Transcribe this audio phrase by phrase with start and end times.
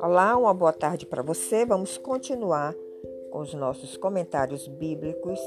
[0.00, 1.66] Olá, uma boa tarde para você.
[1.66, 2.74] Vamos continuar
[3.30, 5.38] com os nossos comentários bíblicos,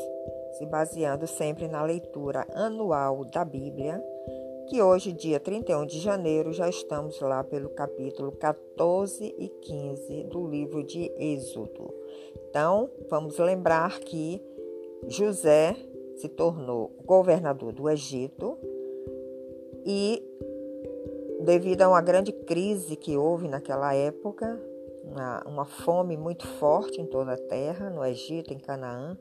[0.57, 3.99] se baseando sempre na leitura anual da Bíblia,
[4.69, 10.45] que hoje, dia 31 de janeiro, já estamos lá pelo capítulo 14 e 15 do
[10.47, 11.91] livro de Êxodo.
[12.49, 14.39] Então, vamos lembrar que
[15.07, 15.75] José
[16.17, 18.57] se tornou governador do Egito
[19.89, 20.21] e
[21.39, 24.61] devido a uma grande crise que houve naquela época,
[25.01, 29.17] uma, uma, fome muito forte em toda a terra, no Egito, em Canaã.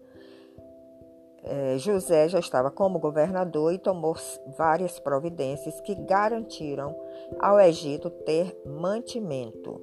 [1.45, 4.17] É, José já estava como governador e tomou
[4.59, 6.97] várias providências que garantiram
[7.39, 9.81] ao Egito ter mantimento.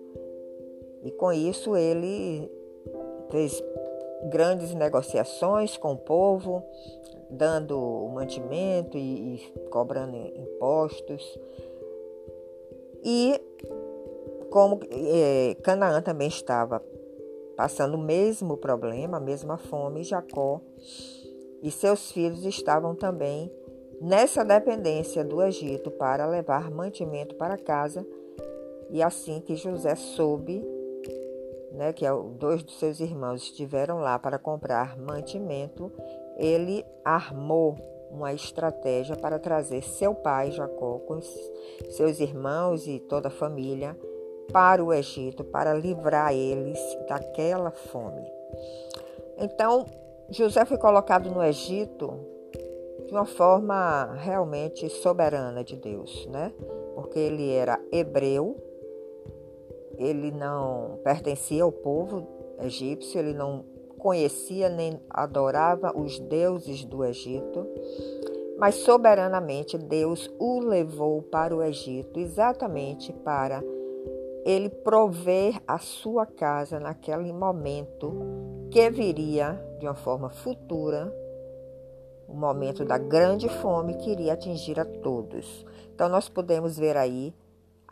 [1.02, 2.52] E com isso ele
[3.32, 3.64] fez
[4.30, 6.64] grandes negociações com o povo,
[7.30, 11.40] dando mantimento e, e cobrando impostos.
[13.04, 13.40] E
[14.50, 16.82] como é, Canaã também estava
[17.56, 20.62] passando o mesmo problema, a mesma fome, Jacó
[21.64, 23.50] e seus filhos estavam também
[24.02, 28.06] nessa dependência do Egito para levar mantimento para casa.
[28.90, 30.62] E assim que José soube,
[31.74, 35.92] né, que é dois dos seus irmãos estiveram lá para comprar mantimento,
[36.38, 37.76] ele armou
[38.12, 41.20] uma estratégia para trazer seu pai Jacó com
[41.90, 43.98] seus irmãos e toda a família
[44.52, 48.24] para o Egito para livrar eles daquela fome.
[49.38, 49.86] Então,
[50.30, 52.14] José foi colocado no Egito
[53.08, 56.54] de uma forma realmente soberana de Deus, né?
[56.94, 58.56] Porque ele era hebreu,
[59.98, 62.28] ele não pertencia ao povo
[62.60, 63.66] egípcio, ele não
[63.98, 67.66] conhecia nem adorava os deuses do Egito,
[68.58, 73.64] mas soberanamente Deus o levou para o Egito exatamente para
[74.46, 78.14] ele prover a sua casa naquele momento
[78.70, 81.14] que viria de uma forma futura,
[82.28, 85.66] o momento da grande fome que iria atingir a todos.
[85.96, 87.34] Então nós podemos ver aí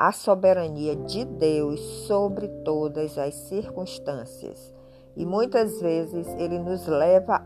[0.02, 4.74] a soberania de Deus sobre todas as circunstâncias.
[5.16, 7.40] E muitas vezes ele nos leva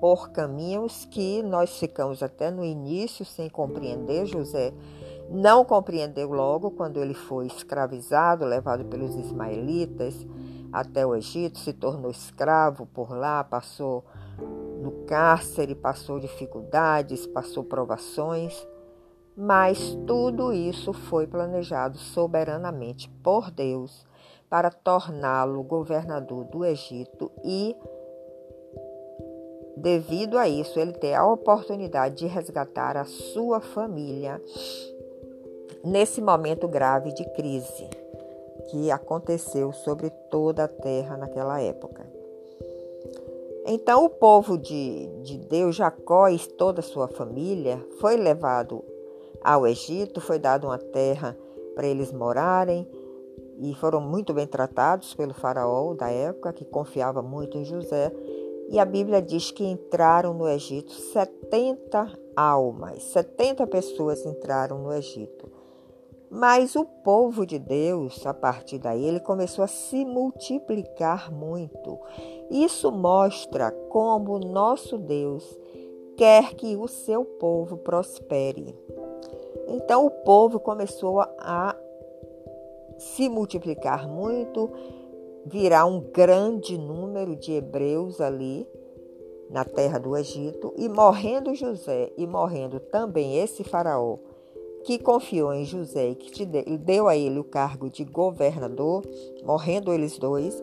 [0.00, 4.26] por caminhos que nós ficamos até no início sem compreender.
[4.26, 4.74] José
[5.30, 10.26] não compreendeu logo quando ele foi escravizado, levado pelos ismaelitas
[10.72, 14.04] até o Egito, se tornou escravo por lá, passou
[14.82, 18.66] no cárcere, passou dificuldades, passou provações.
[19.36, 24.06] Mas tudo isso foi planejado soberanamente por Deus
[24.50, 27.74] para torná-lo governador do Egito e,
[29.76, 34.38] devido a isso, ele ter a oportunidade de resgatar a sua família
[35.82, 37.88] nesse momento grave de crise
[38.70, 42.06] que aconteceu sobre toda a terra naquela época.
[43.64, 48.84] Então, o povo de, de Deus, Jacó e toda a sua família, foi levado
[49.44, 51.36] ao Egito, foi dado uma terra
[51.74, 52.88] para eles morarem
[53.58, 58.12] e foram muito bem tratados pelo faraó da época, que confiava muito em José.
[58.68, 65.50] E a Bíblia diz que entraram no Egito 70 almas, 70 pessoas entraram no Egito.
[66.30, 71.98] Mas o povo de Deus, a partir daí, ele começou a se multiplicar muito.
[72.50, 75.44] Isso mostra como nosso Deus
[76.16, 78.74] quer que o seu povo prospere.
[79.68, 81.76] Então o povo começou a
[82.98, 84.70] se multiplicar muito,
[85.46, 88.66] virar um grande número de hebreus ali
[89.50, 94.16] na terra do Egito, e morrendo José e morrendo também esse faraó
[94.84, 99.02] que confiou em José e que deu a ele o cargo de governador,
[99.44, 100.62] morrendo eles dois,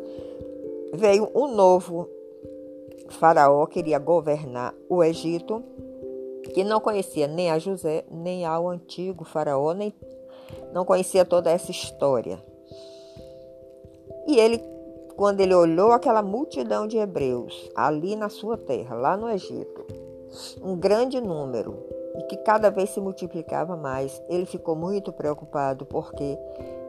[0.93, 2.09] veio um novo
[3.09, 5.63] faraó que queria governar o Egito,
[6.53, 9.93] que não conhecia nem a José, nem ao antigo faraó, nem
[10.73, 12.43] não conhecia toda essa história.
[14.27, 14.59] E ele,
[15.15, 19.85] quando ele olhou aquela multidão de hebreus ali na sua terra, lá no Egito,
[20.61, 21.77] um grande número,
[22.17, 26.37] e que cada vez se multiplicava mais, ele ficou muito preocupado porque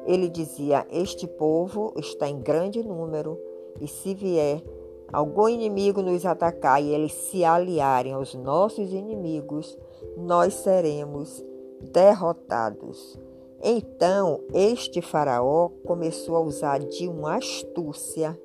[0.06, 3.38] ele dizia: Este povo está em grande número,
[3.80, 4.62] e se vier
[5.12, 9.76] algum inimigo nos atacar e eles se aliarem aos nossos inimigos,
[10.16, 11.44] nós seremos
[11.92, 13.18] derrotados.
[13.62, 18.38] Então, este faraó começou a usar de uma astúcia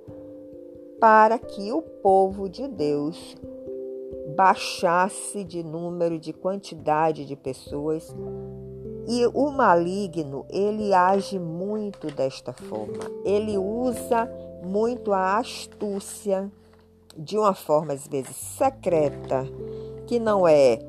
[1.00, 3.36] para que o povo de Deus
[4.36, 8.14] baixasse de número, de quantidade de pessoas.
[9.08, 13.04] E o maligno, ele age muito desta forma.
[13.24, 14.30] Ele usa
[14.64, 16.52] muito a astúcia
[17.16, 19.46] de uma forma às vezes secreta,
[20.08, 20.80] que não é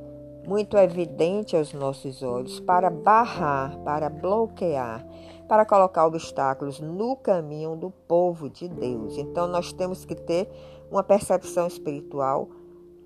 [0.46, 5.06] muito evidente aos nossos olhos, para barrar, para bloquear,
[5.48, 9.16] para colocar obstáculos no caminho do povo de Deus.
[9.18, 10.48] Então nós temos que ter
[10.90, 12.48] uma percepção espiritual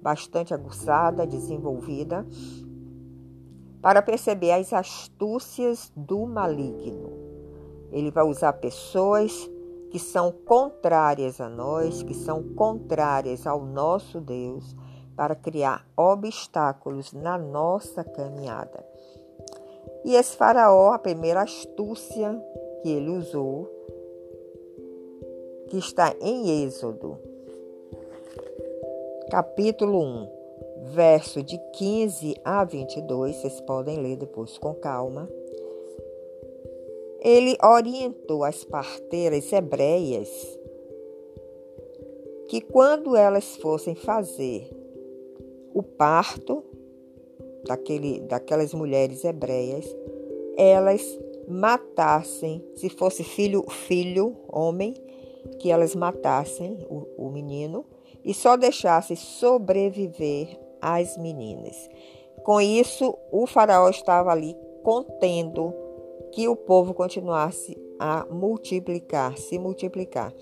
[0.02, 2.26] bastante aguçada, desenvolvida,
[3.82, 7.12] para perceber as astúcias do maligno.
[7.90, 9.50] Ele vai usar pessoas
[9.90, 14.76] que são contrárias a nós, que são contrárias ao nosso Deus,
[15.16, 18.84] para criar obstáculos na nossa caminhada.
[20.04, 22.40] E esse faraó, a primeira astúcia
[22.82, 23.68] que ele usou,
[25.68, 27.18] que está em Êxodo,
[29.30, 30.39] capítulo 1,
[30.88, 35.28] verso de 15 a 22, vocês podem ler depois com calma.
[37.20, 40.28] Ele orientou as parteiras hebreias
[42.48, 44.68] que quando elas fossem fazer
[45.72, 46.64] o parto
[47.64, 49.86] daquele, daquelas mulheres hebreias,
[50.56, 54.94] elas matassem, se fosse filho, filho, homem,
[55.60, 57.84] que elas matassem o, o menino
[58.24, 61.88] e só deixasse sobreviver as meninas.
[62.42, 65.74] Com isso, o faraó estava ali contendo
[66.32, 70.32] que o povo continuasse a multiplicar, se multiplicar,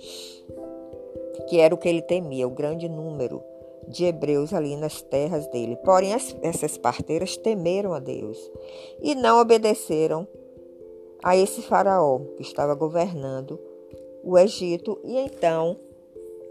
[1.48, 3.42] que era o que ele temia, o grande número
[3.88, 5.76] de hebreus ali nas terras dele.
[5.76, 8.38] Porém, as, essas parteiras temeram a Deus
[9.00, 10.28] e não obedeceram
[11.22, 13.58] a esse faraó que estava governando
[14.22, 15.76] o Egito e então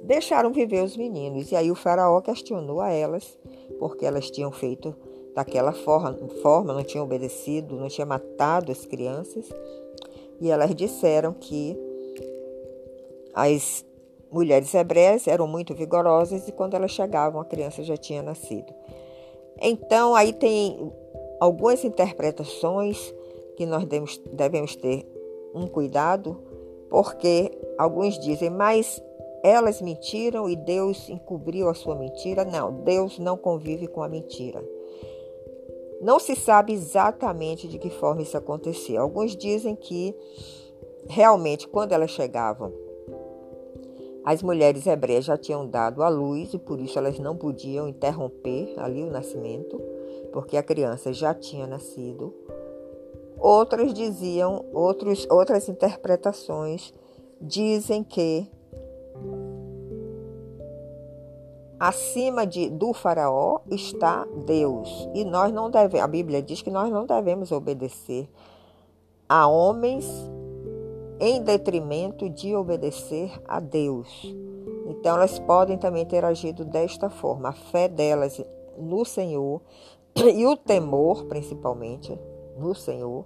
[0.01, 1.51] deixaram viver os meninos.
[1.51, 3.37] E aí o faraó questionou a elas,
[3.79, 4.95] porque elas tinham feito
[5.33, 9.47] daquela forma, forma, não tinham obedecido, não tinham matado as crianças.
[10.39, 11.77] E elas disseram que
[13.33, 13.85] as
[14.31, 18.73] mulheres hebreias eram muito vigorosas e quando elas chegavam a criança já tinha nascido.
[19.61, 20.91] Então aí tem
[21.39, 23.13] algumas interpretações
[23.55, 23.85] que nós
[24.31, 25.05] devemos, ter
[25.53, 26.39] um cuidado,
[26.89, 29.01] porque alguns dizem, mas
[29.43, 32.43] elas mentiram e Deus encobriu a sua mentira.
[32.43, 34.63] Não, Deus não convive com a mentira.
[36.01, 38.99] Não se sabe exatamente de que forma isso acontecia.
[38.99, 40.15] Alguns dizem que
[41.07, 42.71] realmente quando elas chegavam,
[44.23, 48.73] as mulheres hebreias já tinham dado à luz e por isso elas não podiam interromper
[48.77, 49.81] ali o nascimento,
[50.33, 52.33] porque a criança já tinha nascido.
[53.39, 56.93] Outros diziam, outros, outras interpretações
[57.39, 58.45] dizem que
[61.79, 65.09] acima de, do faraó está Deus.
[65.13, 68.29] E nós não devemos, a Bíblia diz que nós não devemos obedecer
[69.27, 70.05] a homens
[71.19, 74.33] em detrimento de obedecer a Deus.
[74.87, 77.49] Então elas podem também ter agido desta forma.
[77.49, 78.41] A fé delas
[78.77, 79.61] no Senhor
[80.15, 82.17] e o temor, principalmente,
[82.57, 83.25] no Senhor,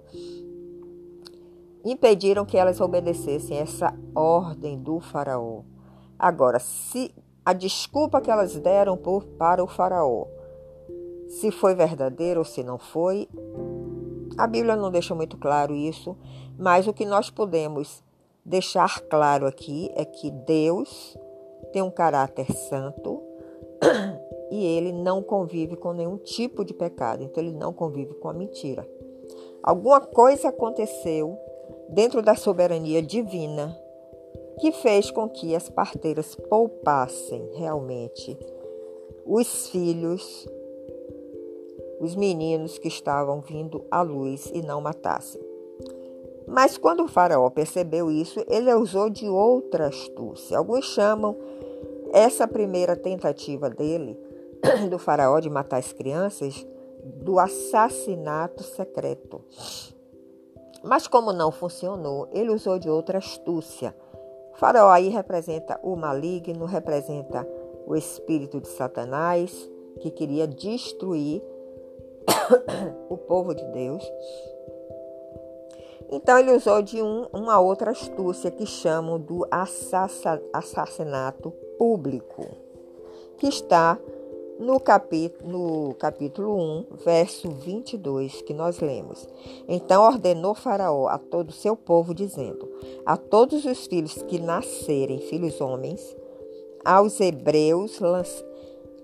[1.84, 5.62] impediram que elas obedecessem essa ordem do faraó.
[6.18, 7.12] Agora, se
[7.44, 10.26] a desculpa que elas deram por, para o faraó,
[11.28, 13.28] se foi verdadeira ou se não foi,
[14.38, 16.16] a Bíblia não deixa muito claro isso,
[16.58, 18.02] mas o que nós podemos
[18.44, 21.16] deixar claro aqui é que Deus
[21.72, 23.22] tem um caráter santo
[24.50, 28.32] e ele não convive com nenhum tipo de pecado, então ele não convive com a
[28.32, 28.88] mentira.
[29.62, 31.38] Alguma coisa aconteceu
[31.88, 33.76] dentro da soberania divina
[34.62, 38.38] que fez com que as parteiras poupassem realmente
[39.26, 40.46] os filhos,
[41.98, 45.42] os meninos que estavam vindo à luz e não matassem.
[46.46, 50.56] Mas quando o faraó percebeu isso, ele usou de outra astúcia.
[50.56, 51.36] Alguns chamam
[52.12, 54.16] essa primeira tentativa dele,
[54.88, 56.64] do faraó, de matar as crianças,
[57.02, 59.40] do assassinato secreto.
[60.84, 63.92] Mas como não funcionou, ele usou de outra astúcia
[64.52, 67.46] o faraó aí representa o maligno, representa
[67.86, 71.42] o espírito de Satanás, que queria destruir
[73.08, 74.04] o povo de Deus.
[76.10, 79.46] Então ele usou de um, uma outra astúcia que chamam do
[80.52, 82.46] assassinato público,
[83.38, 83.98] que está
[84.58, 89.28] no capítulo, no capítulo 1, verso 22, que nós lemos.
[89.68, 92.68] Então ordenou Faraó a todo o seu povo, dizendo:
[93.04, 96.16] A todos os filhos que nascerem, filhos homens,
[96.84, 98.00] aos hebreus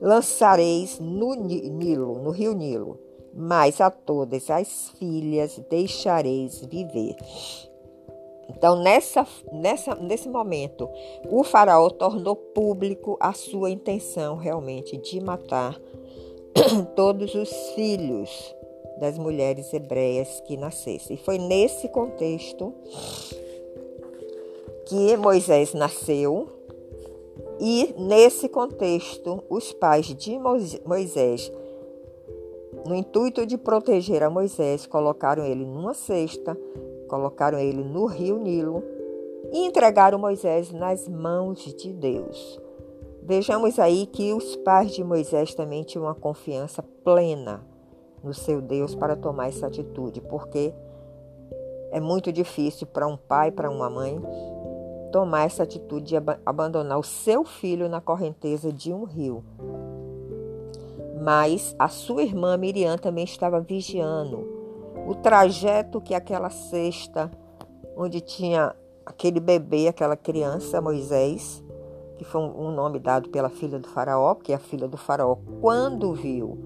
[0.00, 2.98] lançareis no Nilo, no rio Nilo,
[3.34, 7.16] mas a todas as filhas deixareis viver.
[8.48, 10.88] Então, nessa, nessa, nesse momento,
[11.28, 15.78] o faraó tornou público a sua intenção realmente de matar
[16.96, 18.54] todos os filhos
[18.98, 21.16] das mulheres hebreias que nascessem.
[21.16, 22.74] E foi nesse contexto
[24.86, 26.48] que Moisés nasceu,
[27.60, 30.38] e nesse contexto, os pais de
[30.84, 31.52] Moisés,
[32.86, 36.56] no intuito de proteger a Moisés, colocaram ele numa cesta
[37.08, 38.84] Colocaram ele no rio Nilo
[39.52, 42.60] e entregaram Moisés nas mãos de Deus.
[43.22, 47.64] Vejamos aí que os pais de Moisés também tinham uma confiança plena
[48.22, 50.72] no seu Deus para tomar essa atitude, porque
[51.90, 54.20] é muito difícil para um pai, para uma mãe,
[55.12, 59.44] tomar essa atitude de abandonar o seu filho na correnteza de um rio.
[61.22, 64.57] Mas a sua irmã Miriam também estava vigiando
[65.08, 67.30] o trajeto que aquela cesta,
[67.96, 71.64] onde tinha aquele bebê, aquela criança, Moisés,
[72.18, 76.12] que foi um nome dado pela filha do faraó, porque a filha do faraó, quando
[76.12, 76.58] viu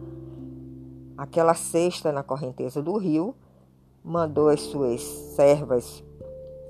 [1.17, 3.33] aquela cesta na correnteza do rio,
[4.03, 6.03] mandou as suas servas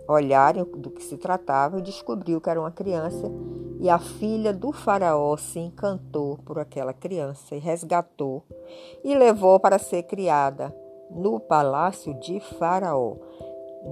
[0.06, 3.32] olharem do que se tratava e descobriu que era uma criança.
[3.80, 8.44] E a filha do faraó se encantou por aquela criança e resgatou
[9.02, 10.81] e levou para ser criada
[11.14, 13.16] no palácio de Faraó.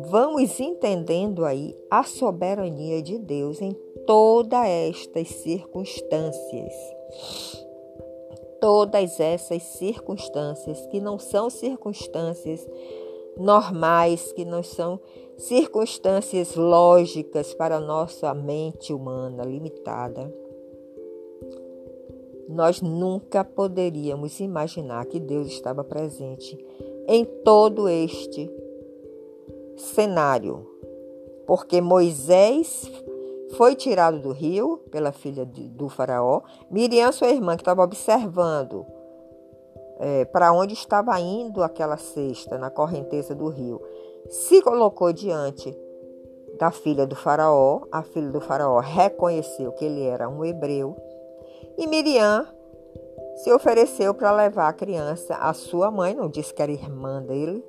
[0.08, 3.72] Vamos entendendo aí a soberania de Deus em
[4.06, 6.72] todas estas circunstâncias.
[8.60, 12.66] Todas essas circunstâncias que não são circunstâncias
[13.36, 15.00] normais, que não são
[15.36, 20.32] circunstâncias lógicas para a nossa mente humana limitada.
[22.48, 26.58] Nós nunca poderíamos imaginar que Deus estava presente
[27.12, 28.48] em todo este
[29.76, 30.64] cenário,
[31.44, 32.88] porque Moisés
[33.56, 38.86] foi tirado do rio pela filha de, do faraó, Miriam, sua irmã, que estava observando
[39.98, 43.82] é, para onde estava indo aquela cesta na correnteza do rio,
[44.28, 45.76] se colocou diante
[46.60, 47.80] da filha do faraó.
[47.90, 50.96] A filha do faraó reconheceu que ele era um hebreu.
[51.76, 52.46] E Miriam
[53.42, 57.64] se ofereceu para levar a criança à sua mãe, não disse que era irmã dele,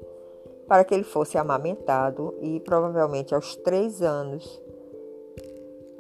[0.67, 4.61] para que ele fosse amamentado e provavelmente aos três anos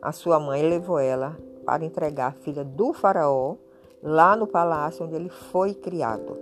[0.01, 3.55] a sua mãe levou ela para entregar a filha do faraó
[4.03, 6.37] lá no palácio onde ele foi criado.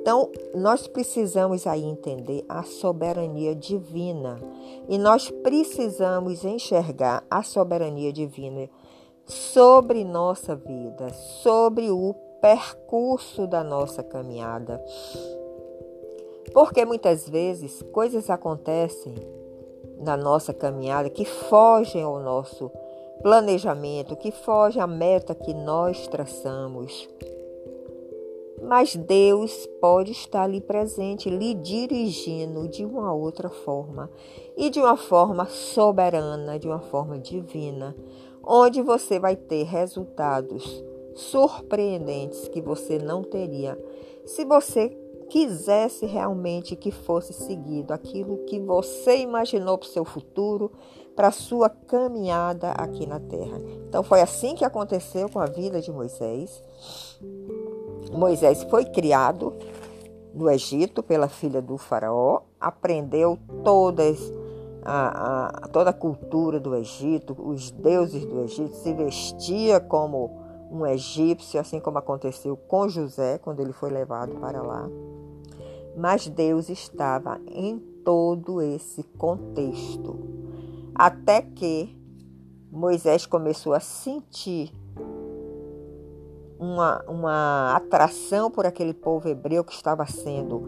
[0.00, 4.38] Então, nós precisamos aí entender a soberania divina
[4.88, 8.68] e nós precisamos enxergar a soberania divina
[9.26, 11.08] sobre nossa vida,
[11.42, 14.78] sobre o percurso da nossa caminhada.
[16.52, 19.14] Porque muitas vezes coisas acontecem
[19.98, 22.70] na nossa caminhada que fogem ao nosso
[23.22, 27.08] planejamento, que fogem à meta que nós traçamos.
[28.62, 34.10] Mas Deus pode estar ali presente, lhe dirigindo de uma outra forma
[34.54, 37.96] e de uma forma soberana, de uma forma divina,
[38.46, 40.84] onde você vai ter resultados
[41.14, 43.78] surpreendentes que você não teria
[44.24, 44.96] se você
[45.28, 50.70] quisesse realmente que fosse seguido aquilo que você imaginou para o seu futuro,
[51.16, 53.60] para a sua caminhada aqui na terra.
[53.88, 56.62] Então foi assim que aconteceu com a vida de Moisés.
[58.12, 59.54] Moisés foi criado
[60.34, 64.32] no Egito pela filha do faraó, aprendeu todas
[64.84, 70.43] a, a, toda a cultura do Egito, os deuses do Egito, se vestia como
[70.74, 74.88] um egípcio, assim como aconteceu com José quando ele foi levado para lá.
[75.96, 80.18] Mas Deus estava em todo esse contexto,
[80.92, 81.96] até que
[82.70, 84.72] Moisés começou a sentir
[86.58, 90.64] uma, uma atração por aquele povo hebreu que estava sendo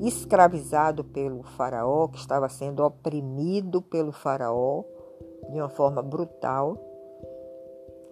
[0.00, 4.82] escravizado pelo faraó, que estava sendo oprimido pelo faraó
[5.48, 6.76] de uma forma brutal.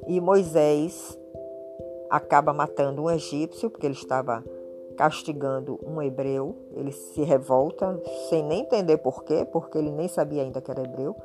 [0.07, 1.19] E Moisés
[2.13, 4.45] acaba matando um egípcio, porque ele estava
[4.99, 6.55] castigando um hebreu.
[6.77, 10.83] Ele se revolta, sem nem entender por quê, porque ele nem sabia ainda que era
[10.83, 11.17] hebreu.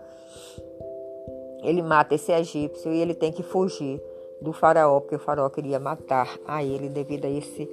[1.61, 4.01] Ele mata esse egípcio e ele tem que fugir
[4.41, 7.69] do faraó, porque o faraó queria matar a ele devido a esse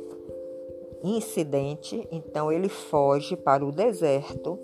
[1.04, 2.08] incidente.
[2.10, 4.58] Então ele foge para o deserto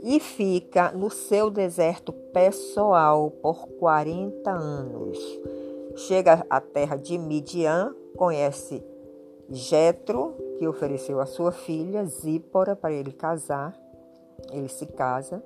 [0.00, 5.18] e fica no seu deserto pessoal por 40 anos
[5.98, 8.82] chega à terra de Midian, conhece
[9.50, 13.74] Jetro, que ofereceu a sua filha Zípora para ele casar.
[14.52, 15.42] Ele se casa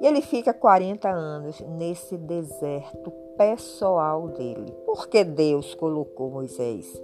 [0.00, 4.72] e ele fica 40 anos nesse deserto pessoal dele.
[4.84, 7.00] Porque Deus colocou Moisés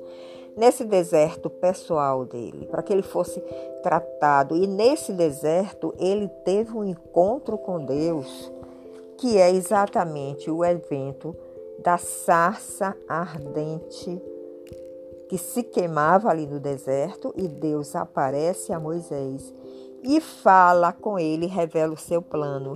[0.57, 3.41] nesse deserto pessoal dele, para que ele fosse
[3.81, 4.57] tratado.
[4.57, 8.53] E nesse deserto ele teve um encontro com Deus,
[9.17, 11.37] que é exatamente o evento
[11.79, 14.21] da sarça ardente
[15.29, 19.55] que se queimava ali no deserto e Deus aparece a Moisés
[20.03, 22.75] e fala com ele, revela o seu plano,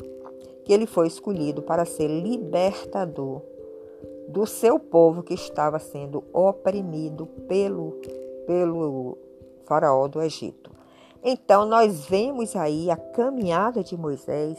[0.64, 3.42] que ele foi escolhido para ser libertador
[4.28, 7.92] do seu povo que estava sendo oprimido pelo,
[8.47, 9.18] pelo
[9.64, 10.71] faraó do Egito.
[11.23, 14.59] Então nós vemos aí a caminhada de Moisés,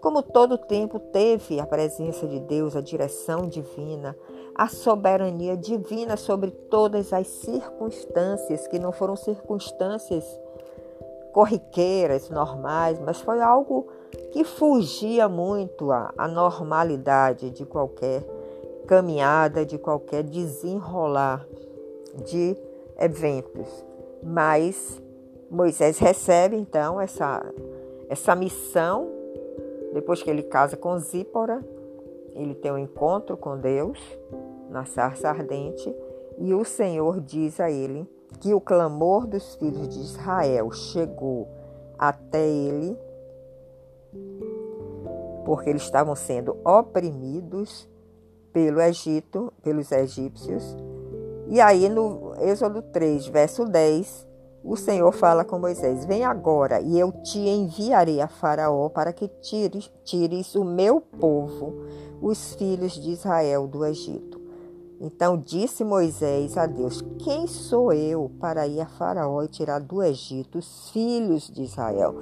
[0.00, 4.16] como todo tempo teve a presença de Deus, a direção divina,
[4.54, 10.24] a soberania divina sobre todas as circunstâncias, que não foram circunstâncias
[11.32, 13.88] corriqueiras, normais, mas foi algo
[14.32, 18.22] que fugia muito à, normalidade de qualquer
[18.86, 21.46] caminhada, de qualquer desenrolar
[22.26, 22.56] de
[22.98, 23.84] eventos.
[24.22, 25.00] Mas
[25.50, 27.42] Moisés recebe então essa,
[28.08, 29.21] essa missão,
[29.92, 31.64] depois que ele casa com Zípora,
[32.34, 33.98] ele tem um encontro com Deus
[34.70, 35.94] na sarça ardente,
[36.38, 38.08] e o Senhor diz a ele
[38.40, 41.46] que o clamor dos filhos de Israel chegou
[41.98, 42.96] até ele,
[45.44, 47.88] porque eles estavam sendo oprimidos
[48.52, 50.76] pelo Egito, pelos egípcios.
[51.48, 54.26] E aí no Êxodo 3, verso 10,
[54.64, 59.28] o Senhor fala com Moisés: Vem agora e eu te enviarei a Faraó para que
[59.40, 61.84] tires, tires o meu povo,
[62.20, 64.40] os filhos de Israel, do Egito.
[65.00, 70.02] Então disse Moisés a Deus: Quem sou eu para ir a Faraó e tirar do
[70.02, 72.20] Egito os filhos de Israel?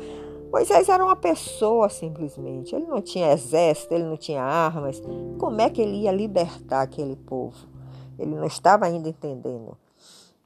[0.50, 2.74] Moisés era uma pessoa simplesmente.
[2.74, 5.00] Ele não tinha exército, ele não tinha armas.
[5.38, 7.68] Como é que ele ia libertar aquele povo?
[8.18, 9.76] Ele não estava ainda entendendo.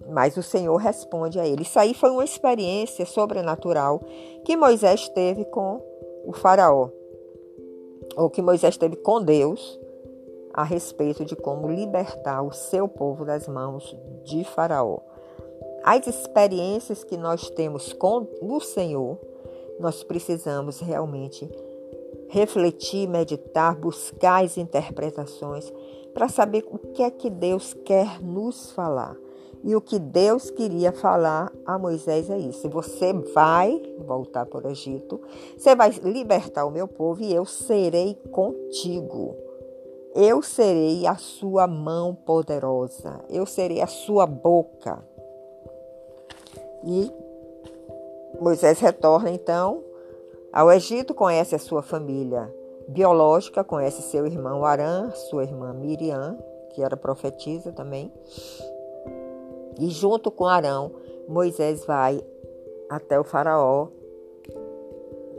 [0.08, 1.62] Mas o Senhor responde a ele.
[1.62, 4.00] Isso aí foi uma experiência sobrenatural
[4.44, 5.80] que Moisés teve com
[6.26, 6.90] o Faraó,
[8.16, 9.78] ou que Moisés teve com Deus,
[10.52, 14.98] a respeito de como libertar o seu povo das mãos de Faraó.
[15.82, 19.18] As experiências que nós temos com o Senhor
[19.78, 21.50] nós precisamos realmente
[22.28, 25.72] refletir, meditar, buscar as interpretações
[26.12, 29.16] para saber o que é que Deus quer nos falar.
[29.64, 34.70] E o que Deus queria falar a Moisés é isso: você vai voltar para o
[34.70, 35.18] Egito,
[35.56, 39.34] você vai libertar o meu povo e eu serei contigo.
[40.14, 45.02] Eu serei a sua mão poderosa, eu serei a sua boca.
[46.84, 47.10] E
[48.38, 49.82] Moisés retorna então
[50.52, 52.52] ao Egito, conhece a sua família
[52.86, 56.38] biológica, conhece seu irmão Arã, sua irmã Miriam,
[56.74, 58.12] que era profetisa também.
[59.78, 60.92] E junto com Arão,
[61.28, 62.20] Moisés vai
[62.88, 63.88] até o faraó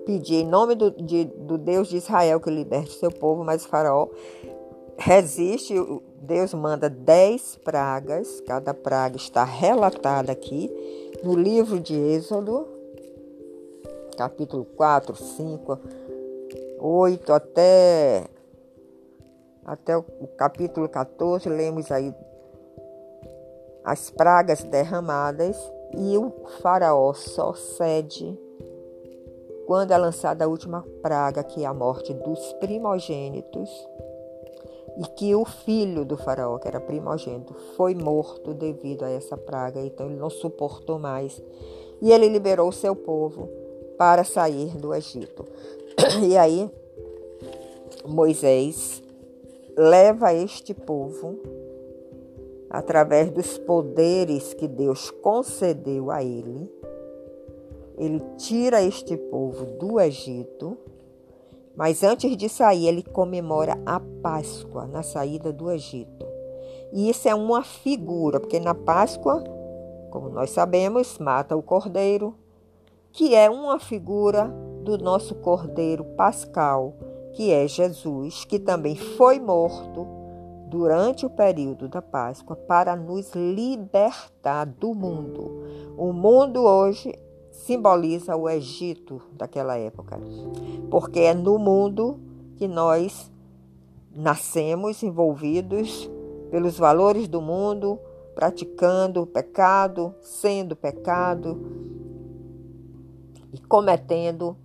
[0.05, 3.67] pedir em nome do, de, do Deus de Israel que liberte seu povo, mas o
[3.67, 4.07] faraó
[4.97, 5.73] resiste,
[6.21, 10.71] Deus manda dez pragas, cada praga está relatada aqui
[11.23, 12.67] no livro de Êxodo,
[14.15, 15.79] capítulo 4, 5,
[16.79, 18.25] 8 até,
[19.65, 20.03] até o
[20.37, 22.13] capítulo 14, lemos aí
[23.85, 25.55] as pragas derramadas
[25.95, 28.37] e o faraó só cede
[29.65, 33.69] quando é lançada a última praga, que é a morte dos primogênitos,
[34.97, 39.81] e que o filho do faraó, que era primogênito, foi morto devido a essa praga,
[39.81, 41.41] então ele não suportou mais.
[42.01, 43.49] E ele liberou o seu povo
[43.97, 45.45] para sair do Egito.
[46.21, 46.69] E aí,
[48.05, 49.01] Moisés
[49.75, 51.39] leva este povo,
[52.75, 56.69] através dos poderes que Deus concedeu a ele,
[57.97, 60.77] ele tira este povo do Egito,
[61.75, 66.25] mas antes de sair, ele comemora a Páscoa na saída do Egito.
[66.91, 69.41] E isso é uma figura, porque na Páscoa,
[70.11, 72.35] como nós sabemos, mata o cordeiro,
[73.11, 74.51] que é uma figura
[74.83, 76.93] do nosso Cordeiro Pascal,
[77.31, 80.14] que é Jesus, que também foi morto
[80.75, 85.63] durante o período da Páscoa para nos libertar do mundo.
[85.97, 87.17] O mundo hoje
[87.49, 90.19] simboliza o Egito daquela época,
[90.91, 92.19] porque é no mundo
[92.57, 93.31] que nós
[94.13, 96.11] nascemos envolvidos
[96.51, 97.97] pelos valores do mundo,
[98.35, 101.57] praticando o pecado, sendo pecado
[103.53, 104.57] e cometendo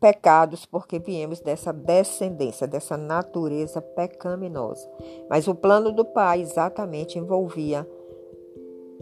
[0.00, 4.88] pecados porque viemos dessa descendência, dessa natureza pecaminosa.
[5.28, 7.88] Mas o plano do Pai exatamente envolvia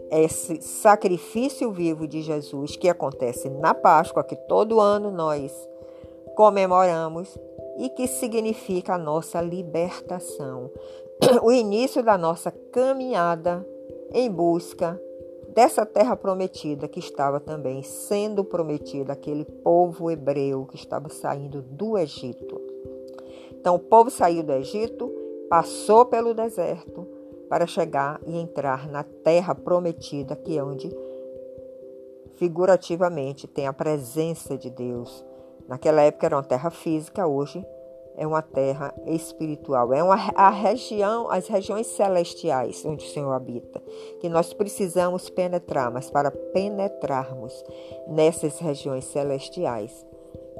[0.09, 5.51] esse sacrifício vivo de Jesus que acontece na Páscoa, que todo ano nós
[6.35, 7.37] comemoramos
[7.77, 10.71] e que significa a nossa libertação,
[11.43, 13.67] o início da nossa caminhada
[14.13, 14.99] em busca
[15.57, 21.97] dessa terra prometida que estava também sendo prometida àquele povo hebreu que estava saindo do
[21.97, 22.61] Egito.
[23.53, 25.11] Então, o povo saiu do Egito,
[25.49, 27.07] passou pelo deserto
[27.49, 30.95] para chegar e entrar na terra prometida, que é onde
[32.35, 35.25] figurativamente tem a presença de Deus.
[35.67, 37.65] Naquela época era uma terra física, hoje
[38.17, 43.79] é uma terra espiritual, é uma, a região, as regiões celestiais onde o Senhor habita,
[44.19, 47.63] que nós precisamos penetrar, mas para penetrarmos
[48.07, 50.03] nessas regiões celestiais,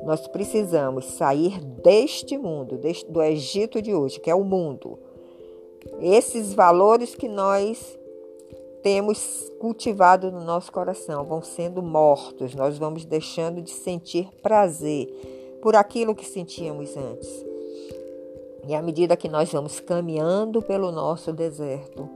[0.06, 5.00] nós precisamos sair deste mundo, deste, do Egito de hoje, que é o mundo.
[6.00, 7.98] Esses valores que nós
[8.84, 15.08] temos cultivado no nosso coração vão sendo mortos, nós vamos deixando de sentir prazer
[15.62, 17.47] por aquilo que sentíamos antes.
[18.68, 22.10] E à medida que nós vamos caminhando pelo nosso deserto,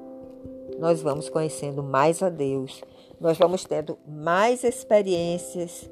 [0.77, 2.81] nós vamos conhecendo mais a Deus,
[3.19, 5.89] nós vamos tendo mais experiências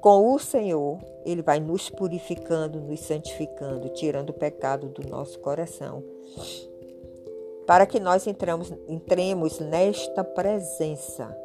[0.00, 0.98] com o Senhor.
[1.26, 6.02] Ele vai nos purificando, nos santificando, tirando o pecado do nosso coração,
[7.66, 11.36] para que nós entramos, entremos nesta presença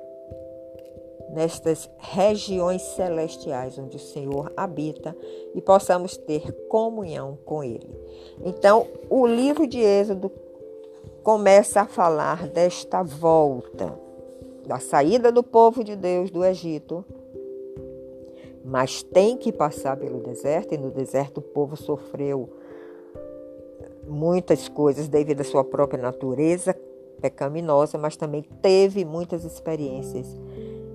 [1.34, 5.16] nestas regiões celestiais onde o Senhor habita
[5.56, 7.90] e possamos ter comunhão com Ele.
[8.46, 10.32] Então, o livro de Êxodo
[11.24, 13.98] começa a falar desta volta,
[14.68, 17.04] da saída do povo de Deus do Egito,
[18.64, 22.50] mas tem que passar pelo deserto, e no deserto o povo sofreu
[24.08, 26.76] muitas coisas devido à sua própria natureza
[27.20, 30.28] pecaminosa, mas também teve muitas experiências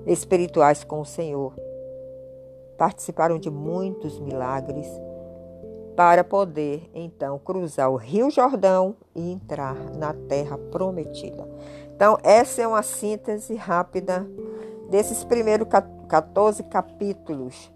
[0.08, 1.54] espirituais com o Senhor.
[2.76, 4.86] Participaram de muitos milagres
[5.94, 11.48] para poder então cruzar o Rio Jordão e entrar na terra prometida.
[11.94, 14.26] Então, essa é uma síntese rápida
[14.88, 15.66] desses primeiros
[16.08, 17.70] 14 capítulos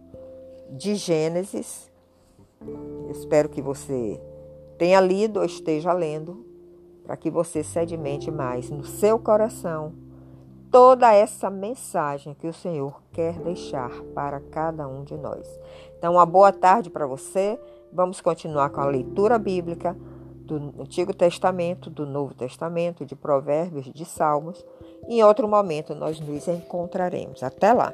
[0.70, 1.90] de Gênesis.
[3.10, 4.20] espero que você
[4.78, 6.46] tenha lido ou esteja lendo,
[7.04, 9.92] para que você sedimente mais no seu coração
[10.72, 15.46] toda essa mensagem que o Senhor quer deixar para cada um de nós.
[15.98, 17.60] Então, uma boa tarde para você.
[17.92, 19.94] Vamos continuar com a leitura bíblica
[20.34, 24.64] do Antigo Testamento, do Novo Testamento, de Provérbios, de Salmos.
[25.06, 27.42] Em outro momento nós nos encontraremos.
[27.42, 27.92] Até lá!